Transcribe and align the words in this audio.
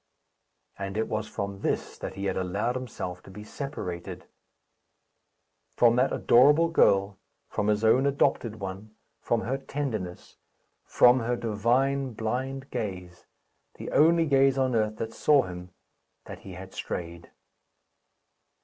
And 0.79 0.97
it 0.97 1.07
was 1.07 1.27
from 1.27 1.59
this 1.61 1.95
that 1.99 2.15
he 2.15 2.25
had 2.25 2.35
allowed 2.35 2.73
himself 2.75 3.21
to 3.21 3.29
be 3.29 3.43
separated 3.43 4.25
from 5.75 5.95
that 5.97 6.11
adorable 6.11 6.69
girl, 6.69 7.19
from 7.49 7.67
his 7.67 7.83
own 7.83 8.07
adopted 8.07 8.59
one, 8.59 8.95
from 9.19 9.41
her 9.41 9.59
tenderness, 9.59 10.37
from 10.85 11.19
her 11.19 11.35
divine 11.35 12.13
blind 12.13 12.71
gaze, 12.71 13.27
the 13.75 13.91
only 13.91 14.25
gaze 14.25 14.57
on 14.57 14.73
earth 14.73 14.95
that 14.97 15.13
saw 15.13 15.43
him, 15.43 15.69
that 16.25 16.39
he 16.39 16.53
had 16.53 16.73
strayed! 16.73 17.29